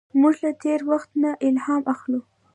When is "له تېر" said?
0.43-0.79